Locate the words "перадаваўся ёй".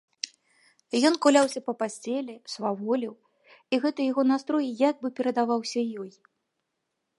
5.21-6.11